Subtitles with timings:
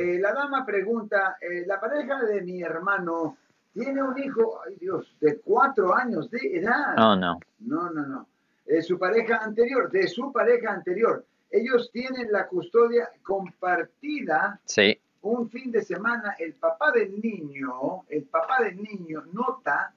[0.00, 3.36] Eh, la dama pregunta, eh, la pareja de mi hermano
[3.72, 6.94] tiene un hijo, ay Dios, de cuatro años de edad.
[6.96, 7.38] Oh, no.
[7.60, 8.26] No, no, no.
[8.66, 11.24] Eh, su pareja anterior, de su pareja anterior.
[11.50, 14.98] Ellos tienen la custodia compartida Sí.
[15.22, 19.92] un fin de semana el papá del niño, el papá del niño nota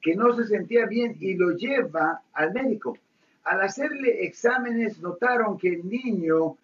[0.00, 2.96] que no se sentía bien y lo lleva al médico.
[3.44, 6.56] Al hacerle exámenes notaron que el niño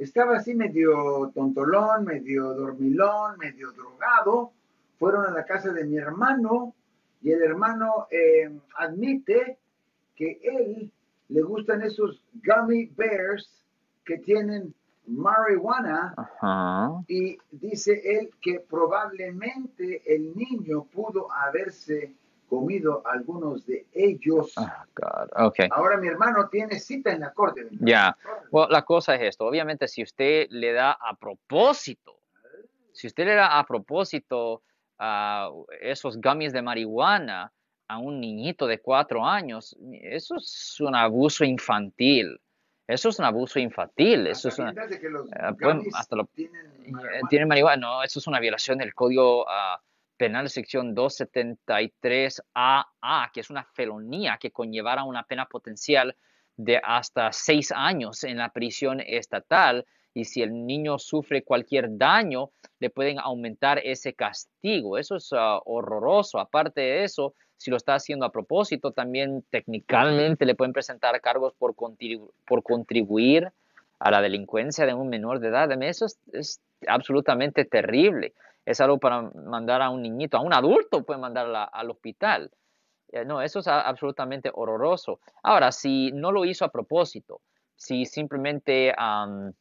[0.00, 4.52] estaba así medio tontolón, medio dormilón, medio drogado.
[4.98, 6.74] Fueron a la casa de mi hermano
[7.22, 9.58] y el hermano eh, admite
[10.16, 10.90] que él
[11.28, 13.64] le gustan esos gummy bears
[14.04, 14.74] que tienen
[15.06, 17.02] marihuana Ajá.
[17.06, 22.14] y dice él que probablemente el niño pudo haberse
[22.50, 24.52] comido algunos de ellos.
[24.58, 25.46] Oh, God.
[25.46, 25.68] Okay.
[25.70, 27.68] Ahora mi hermano tiene cita en la corte.
[27.80, 28.16] Ya.
[28.50, 29.46] Bueno, la cosa es esto.
[29.46, 32.18] Obviamente, si usted le da a propósito,
[32.92, 34.62] si usted le da a propósito
[34.98, 35.48] a
[35.80, 37.50] esos gummies de marihuana
[37.88, 42.38] a un niñito de cuatro años, eso es un abuso infantil.
[42.86, 44.26] Eso es un abuso infantil.
[44.26, 46.28] Eso es una, Sabiendas de que los gummies hasta lo-
[47.28, 47.76] tienen marihuana.
[47.76, 49.80] No, eso es una violación del Código ah,
[50.20, 56.14] Penal sección 273AA, que es una felonía que conllevará una pena potencial
[56.58, 59.86] de hasta seis años en la prisión estatal.
[60.12, 64.98] Y si el niño sufre cualquier daño, le pueden aumentar ese castigo.
[64.98, 66.38] Eso es ah, horroroso.
[66.38, 71.54] Aparte de eso, si lo está haciendo a propósito, también técnicamente le pueden presentar cargos
[71.54, 73.50] por, por contribuir
[74.00, 75.70] a la delincuencia de un menor de edad.
[75.82, 78.32] Eso es, es absolutamente terrible.
[78.64, 82.50] Es algo para mandar a un niñito, a un adulto puede mandarla al hospital.
[83.12, 85.20] Eh, No, eso es absolutamente horroroso.
[85.42, 87.40] Ahora, si no lo hizo a propósito,
[87.76, 89.52] si simplemente am,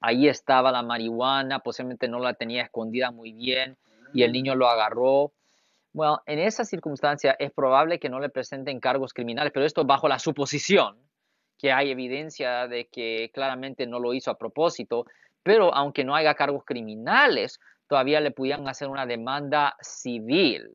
[0.00, 3.76] ahí estaba la marihuana, posiblemente no la tenía escondida muy bien
[4.14, 5.32] y el niño lo agarró.
[5.92, 10.06] Bueno, en esa circunstancia es probable que no le presenten cargos criminales, pero esto bajo
[10.06, 11.07] la suposición
[11.58, 15.04] que hay evidencia de que claramente no lo hizo a propósito,
[15.42, 17.58] pero aunque no haya cargos criminales,
[17.88, 20.70] todavía le pudieran hacer una demanda civil.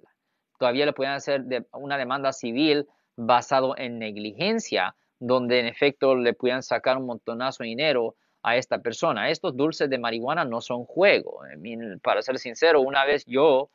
[0.60, 6.34] Todavía le pudieran hacer de- una demanda civil basado en negligencia, donde en efecto le
[6.34, 9.30] pudieran sacar un montonazo de dinero a esta persona.
[9.30, 11.42] Estos dulces de marihuana no son juego.
[12.02, 13.70] Para ser sincero, una vez yo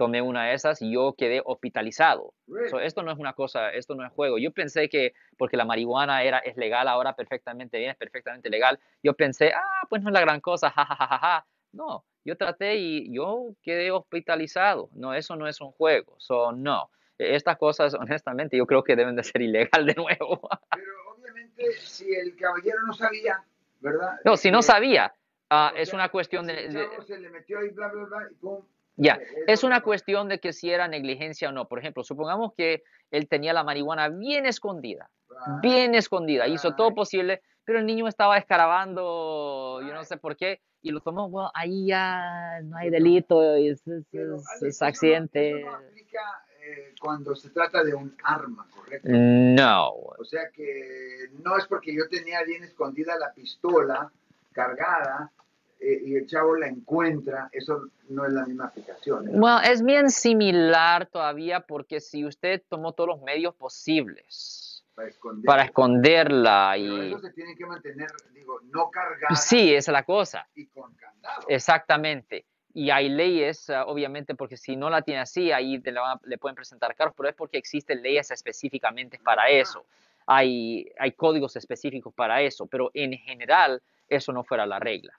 [0.00, 2.32] tomé una de esas y yo quedé hospitalizado.
[2.70, 4.38] So, esto no es una cosa, esto no es juego.
[4.38, 8.78] Yo pensé que porque la marihuana era, es legal ahora perfectamente bien, es perfectamente legal,
[9.02, 11.46] yo pensé, ah, pues no es la gran cosa, ja, ja, ja, ja.
[11.72, 14.88] No, yo traté y yo quedé hospitalizado.
[14.94, 16.14] No, eso no es un juego.
[16.18, 16.90] So, no.
[17.18, 20.48] Estas cosas, honestamente, yo creo que deben de ser ilegal de nuevo.
[20.74, 23.44] Pero obviamente si el caballero no sabía,
[23.80, 24.18] ¿verdad?
[24.24, 25.14] No, si no Este, sabía,
[25.50, 26.68] o es sea, una cuestión de...
[26.68, 28.64] de- se le metió ahí, bla, bla, bla, y pum.
[28.96, 29.84] Ya, eh, es una cosa.
[29.84, 31.66] cuestión de que si era negligencia o no.
[31.68, 35.60] Por ejemplo, supongamos que él tenía la marihuana bien escondida, Right.
[35.62, 40.60] bien escondida, hizo todo posible, pero el niño estaba escarabando, yo no sé por qué,
[40.82, 44.84] y lo tomó, bueno, ahí ya no hay delito, es, es- Pero, es- es eso
[44.84, 45.60] no- accidente.
[45.60, 46.20] eso no aplica
[46.62, 49.08] eh, cuando se trata de un arma, ¿correcto?
[49.10, 54.12] No, O sea que no es porque yo tenía bien escondida la pistola
[54.52, 55.32] cargada
[55.80, 59.28] eh, y el chavo la encuentra, eso no es la misma aplicación.
[59.28, 59.32] ¿eh?
[59.34, 65.44] Bueno, es bien similar todavía porque si usted tomó todos los medios posibles Para esconder.
[65.46, 67.08] para esconderla Pero y...
[67.08, 70.46] eso se tiene que mantener, digo, no cargada Sí, esa es la cosa.
[70.54, 71.42] y con candado.
[71.48, 72.44] Exactamente.
[72.72, 76.16] Y hay leyes, ah, obviamente, porque si no la tiene así, ahí te la van
[76.18, 79.84] a- le pueden presentar cargos, pero es porque existen leyes específicamente para eso.
[80.26, 85.18] Hay, hay códigos específicos para eso, pero en general eso no fuera la regla.